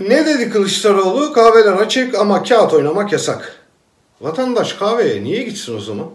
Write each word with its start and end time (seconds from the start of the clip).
Ne 0.00 0.26
dedi 0.26 0.50
Kılıçdaroğlu? 0.50 1.32
Kahveler 1.32 1.72
açık 1.72 2.14
ama 2.14 2.42
kağıt 2.42 2.72
oynamak 2.72 3.12
yasak. 3.12 3.56
Vatandaş 4.20 4.72
kahveye 4.72 5.24
niye 5.24 5.42
gitsin 5.42 5.76
o 5.76 5.80
zaman? 5.80 6.10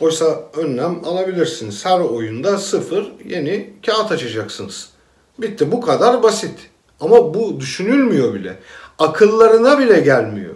Oysa 0.00 0.50
önlem 0.56 1.04
alabilirsiniz. 1.04 1.84
Her 1.84 2.00
oyunda 2.00 2.58
sıfır 2.58 3.12
yeni 3.24 3.70
kağıt 3.86 4.12
açacaksınız. 4.12 4.90
Bitti 5.38 5.72
bu 5.72 5.80
kadar 5.80 6.22
basit. 6.22 6.70
Ama 7.00 7.34
bu 7.34 7.60
düşünülmüyor 7.60 8.34
bile. 8.34 8.58
Akıllarına 8.98 9.78
bile 9.78 10.00
gelmiyor. 10.00 10.54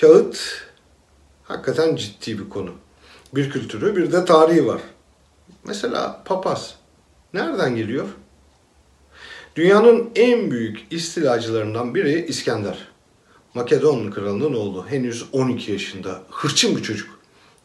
Kağıt 0.00 0.38
hakikaten 1.44 1.96
ciddi 1.96 2.38
bir 2.38 2.48
konu. 2.48 2.70
Bir 3.34 3.50
kültürü 3.50 3.96
bir 3.96 4.12
de 4.12 4.24
tarihi 4.24 4.66
var. 4.66 4.80
Mesela 5.64 6.22
papaz. 6.24 6.74
Nereden 7.34 7.76
geliyor? 7.76 8.06
Dünyanın 9.56 10.10
en 10.16 10.50
büyük 10.50 10.78
istilacılarından 10.90 11.94
biri 11.94 12.26
İskender. 12.28 12.88
Makedon 13.54 14.10
kralının 14.10 14.54
oğlu. 14.54 14.86
Henüz 14.86 15.24
12 15.32 15.72
yaşında. 15.72 16.22
Hırçın 16.30 16.76
bir 16.76 16.82
çocuk. 16.82 17.18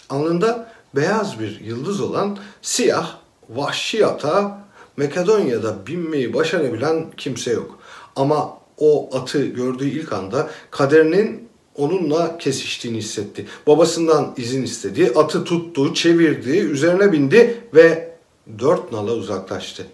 Alnında 0.09 0.73
beyaz 0.95 1.39
bir 1.39 1.59
yıldız 1.59 2.01
olan 2.01 2.37
siyah, 2.61 3.17
vahşi 3.49 4.05
ata 4.05 4.63
Makedonya'da 4.97 5.87
binmeyi 5.87 6.33
başarabilen 6.33 7.05
kimse 7.17 7.51
yok. 7.51 7.79
Ama 8.15 8.57
o 8.77 9.17
atı 9.17 9.45
gördüğü 9.45 9.89
ilk 9.89 10.13
anda 10.13 10.49
kaderinin 10.71 11.49
onunla 11.75 12.37
kesiştiğini 12.37 12.97
hissetti. 12.97 13.45
Babasından 13.67 14.33
izin 14.37 14.63
istedi, 14.63 15.11
atı 15.15 15.43
tuttu, 15.43 15.93
çevirdi, 15.93 16.57
üzerine 16.57 17.11
bindi 17.11 17.63
ve 17.73 18.15
dört 18.59 18.91
nala 18.91 19.11
uzaklaştı. 19.11 19.85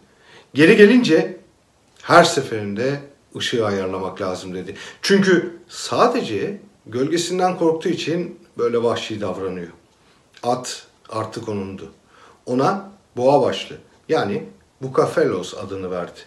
Geri 0.53 0.77
gelince 0.77 1.44
her 2.05 2.23
seferinde 2.23 2.99
ışığı 3.35 3.65
ayarlamak 3.65 4.21
lazım 4.21 4.53
dedi. 4.53 4.75
Çünkü 5.01 5.57
sadece 5.67 6.61
gölgesinden 6.85 7.57
korktuğu 7.57 7.89
için 7.89 8.39
böyle 8.57 8.83
vahşi 8.83 9.21
davranıyor. 9.21 9.71
At 10.43 10.87
artık 11.09 11.49
onundu. 11.49 11.91
Ona 12.45 12.91
boğa 13.17 13.41
başlı 13.41 13.75
yani 14.09 14.43
Bukafelos 14.81 15.53
adını 15.53 15.91
verdi. 15.91 16.19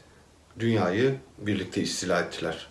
Dünyayı 0.59 1.15
birlikte 1.39 1.83
istila 1.83 2.21
ettiler. 2.21 2.69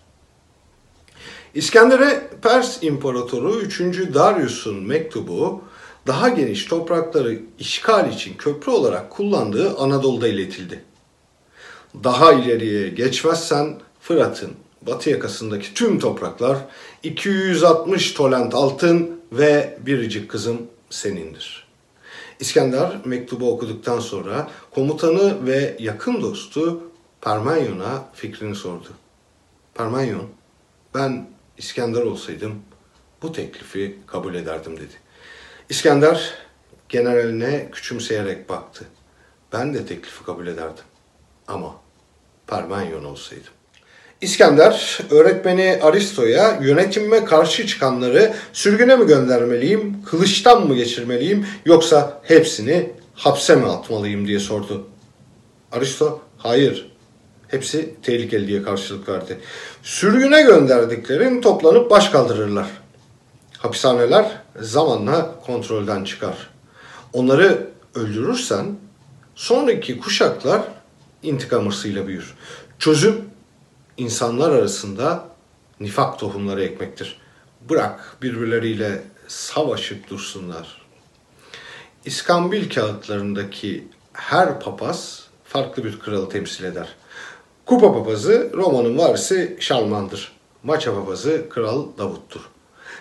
İskender'e 1.54 2.30
Pers 2.42 2.82
İmparatoru 2.82 3.54
3. 3.54 3.80
Darius'un 4.14 4.82
mektubu 4.82 5.62
daha 6.06 6.28
geniş 6.28 6.64
toprakları 6.64 7.40
işgal 7.58 8.12
için 8.12 8.36
köprü 8.36 8.72
olarak 8.72 9.10
kullandığı 9.10 9.76
Anadolu'da 9.76 10.28
iletildi. 10.28 10.87
Daha 12.04 12.32
ileriye 12.32 12.88
geçmezsen 12.88 13.80
Fırat'ın 14.00 14.52
batı 14.82 15.10
yakasındaki 15.10 15.74
tüm 15.74 15.98
topraklar 15.98 16.58
260 17.02 18.12
tolent 18.12 18.54
altın 18.54 19.20
ve 19.32 19.78
biricik 19.86 20.30
kızım 20.30 20.62
senindir. 20.90 21.68
İskender 22.40 22.96
mektubu 23.04 23.52
okuduktan 23.52 24.00
sonra 24.00 24.50
komutanı 24.70 25.46
ve 25.46 25.76
yakın 25.78 26.22
dostu 26.22 26.82
Parmenion'a 27.20 28.04
fikrini 28.14 28.54
sordu. 28.54 28.88
Parmenion, 29.74 30.28
ben 30.94 31.28
İskender 31.58 32.02
olsaydım 32.02 32.62
bu 33.22 33.32
teklifi 33.32 33.98
kabul 34.06 34.34
ederdim 34.34 34.76
dedi. 34.76 34.94
İskender 35.68 36.34
generaline 36.88 37.68
küçümseyerek 37.72 38.48
baktı. 38.48 38.84
Ben 39.52 39.74
de 39.74 39.86
teklifi 39.86 40.24
kabul 40.24 40.46
ederdim. 40.46 40.84
Ama 41.48 41.74
Parmenyon 42.46 43.04
olsaydım. 43.04 43.52
İskender 44.20 44.98
öğretmeni 45.10 45.78
Aristo'ya 45.82 46.58
yönetime 46.62 47.24
karşı 47.24 47.66
çıkanları 47.66 48.34
sürgüne 48.52 48.96
mi 48.96 49.06
göndermeliyim, 49.06 50.02
kılıçtan 50.04 50.66
mı 50.66 50.74
geçirmeliyim 50.74 51.46
yoksa 51.64 52.20
hepsini 52.22 52.92
hapse 53.14 53.56
mi 53.56 53.66
atmalıyım 53.66 54.26
diye 54.26 54.38
sordu. 54.38 54.86
Aristo 55.72 56.20
hayır 56.38 56.92
hepsi 57.48 57.94
tehlikeli 58.02 58.48
diye 58.48 58.62
karşılık 58.62 59.08
verdi. 59.08 59.38
Sürgüne 59.82 60.42
gönderdiklerin 60.42 61.40
toplanıp 61.40 61.90
baş 61.90 62.08
kaldırırlar. 62.08 62.66
Hapishaneler 63.58 64.42
zamanla 64.60 65.40
kontrolden 65.46 66.04
çıkar. 66.04 66.50
Onları 67.12 67.66
öldürürsen 67.94 68.66
sonraki 69.34 69.98
kuşaklar 69.98 70.62
intikam 71.22 71.66
hırsıyla 71.66 72.06
büyür. 72.06 72.34
Çözüm 72.78 73.24
insanlar 73.96 74.50
arasında 74.50 75.28
nifak 75.80 76.18
tohumları 76.18 76.64
ekmektir. 76.64 77.18
Bırak 77.70 78.16
birbirleriyle 78.22 79.02
savaşıp 79.28 80.10
dursunlar. 80.10 80.82
İskambil 82.04 82.70
kağıtlarındaki 82.70 83.88
her 84.12 84.60
papaz 84.60 85.28
farklı 85.44 85.84
bir 85.84 85.98
kralı 85.98 86.28
temsil 86.28 86.64
eder. 86.64 86.88
Kupa 87.66 87.92
papazı 87.92 88.50
Roma'nın 88.54 88.98
varisi 88.98 89.56
Şalman'dır. 89.60 90.32
Maça 90.62 90.94
papazı 90.94 91.48
Kral 91.50 91.86
Davut'tur. 91.98 92.40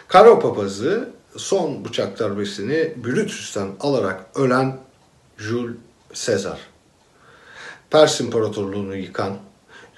Karo 0.08 0.40
papazı 0.40 1.10
son 1.38 1.86
bıçak 1.86 2.20
darbesini 2.20 2.94
Brutus'tan 3.04 3.70
alarak 3.80 4.26
ölen 4.36 4.78
Jules 5.38 5.76
Caesar. 6.14 6.60
Pers 7.90 8.20
İmparatorluğunu 8.20 8.96
yıkan, 8.96 9.38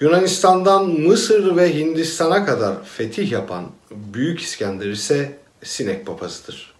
Yunanistan'dan 0.00 0.88
Mısır 0.88 1.56
ve 1.56 1.74
Hindistan'a 1.74 2.46
kadar 2.46 2.84
fetih 2.84 3.32
yapan 3.32 3.66
Büyük 3.90 4.40
İskender 4.40 4.86
ise 4.86 5.38
sinek 5.62 6.06
papazıdır. 6.06 6.74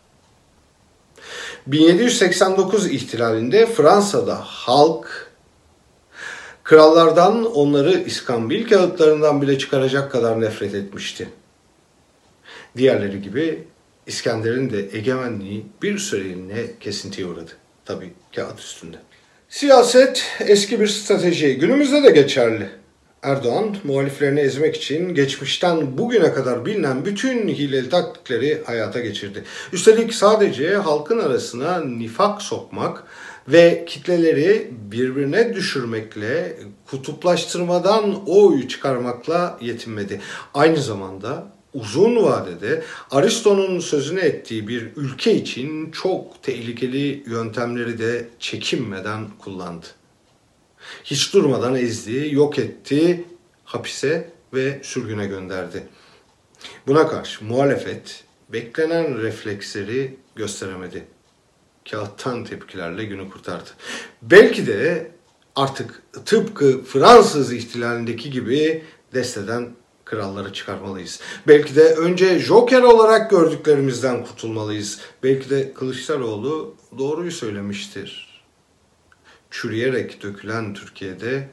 1789 1.66 2.86
ihtilalinde 2.86 3.66
Fransa'da 3.66 4.36
halk 4.36 5.30
krallardan 6.64 7.54
onları 7.54 7.92
İskambil 7.92 8.68
kağıtlarından 8.68 9.42
bile 9.42 9.58
çıkaracak 9.58 10.12
kadar 10.12 10.40
nefret 10.40 10.74
etmişti. 10.74 11.28
Diğerleri 12.76 13.22
gibi 13.22 13.64
İskender'in 14.06 14.70
de 14.70 14.88
egemenliği 14.98 15.66
bir 15.82 15.98
süreliğine 15.98 16.66
kesintiye 16.80 17.26
uğradı. 17.26 17.50
Tabi 17.84 18.12
kağıt 18.36 18.60
üstünde. 18.60 18.96
Siyaset 19.50 20.24
eski 20.40 20.80
bir 20.80 20.86
strateji. 20.86 21.58
Günümüzde 21.58 22.02
de 22.02 22.10
geçerli. 22.10 22.68
Erdoğan 23.22 23.76
muhaliflerini 23.84 24.40
ezmek 24.40 24.76
için 24.76 25.14
geçmişten 25.14 25.98
bugüne 25.98 26.32
kadar 26.32 26.66
bilinen 26.66 27.04
bütün 27.04 27.48
hileli 27.48 27.88
taktikleri 27.90 28.62
hayata 28.66 29.00
geçirdi. 29.00 29.44
Üstelik 29.72 30.14
sadece 30.14 30.76
halkın 30.76 31.18
arasına 31.18 31.80
nifak 31.80 32.42
sokmak 32.42 33.04
ve 33.48 33.84
kitleleri 33.86 34.70
birbirine 34.90 35.54
düşürmekle, 35.54 36.56
kutuplaştırmadan 36.90 38.22
oy 38.26 38.68
çıkarmakla 38.68 39.58
yetinmedi. 39.60 40.20
Aynı 40.54 40.76
zamanda 40.76 41.52
uzun 41.74 42.16
vadede 42.16 42.82
Aristo'nun 43.10 43.80
sözünü 43.80 44.20
ettiği 44.20 44.68
bir 44.68 44.96
ülke 44.96 45.34
için 45.34 45.90
çok 45.90 46.42
tehlikeli 46.42 47.22
yöntemleri 47.26 47.98
de 47.98 48.28
çekinmeden 48.38 49.28
kullandı. 49.38 49.86
Hiç 51.04 51.34
durmadan 51.34 51.74
ezdi, 51.74 52.28
yok 52.32 52.58
etti, 52.58 53.24
hapise 53.64 54.30
ve 54.54 54.80
sürgüne 54.82 55.26
gönderdi. 55.26 55.86
Buna 56.86 57.08
karşı 57.08 57.44
muhalefet 57.44 58.24
beklenen 58.48 59.22
refleksleri 59.22 60.16
gösteremedi. 60.34 61.04
Kağıttan 61.90 62.44
tepkilerle 62.44 63.04
günü 63.04 63.30
kurtardı. 63.30 63.70
Belki 64.22 64.66
de 64.66 65.10
artık 65.56 66.02
tıpkı 66.24 66.84
Fransız 66.84 67.52
ihtilalindeki 67.52 68.30
gibi 68.30 68.84
desteden 69.14 69.68
kralları 70.10 70.52
çıkarmalıyız. 70.52 71.20
Belki 71.48 71.76
de 71.76 71.94
önce 71.94 72.38
Joker 72.38 72.82
olarak 72.82 73.30
gördüklerimizden 73.30 74.24
kurtulmalıyız. 74.24 75.00
Belki 75.22 75.50
de 75.50 75.74
Kılıçdaroğlu 75.74 76.76
doğruyu 76.98 77.32
söylemiştir. 77.32 78.42
Çürüyerek 79.50 80.22
dökülen 80.22 80.74
Türkiye'de 80.74 81.48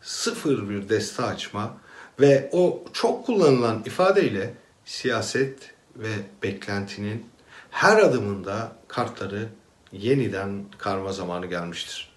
sıfır 0.00 0.68
bir 0.68 0.88
deste 0.88 1.22
açma 1.22 1.76
ve 2.20 2.50
o 2.52 2.84
çok 2.92 3.26
kullanılan 3.26 3.82
ifadeyle 3.86 4.54
siyaset 4.84 5.74
ve 5.96 6.12
beklentinin 6.42 7.26
her 7.70 7.98
adımında 7.98 8.76
kartları 8.88 9.48
yeniden 9.92 10.64
karma 10.78 11.12
zamanı 11.12 11.46
gelmiştir. 11.46 12.14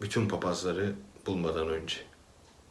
Bütün 0.00 0.28
papazları 0.28 0.92
bulmadan 1.26 1.68
önce. 1.68 2.09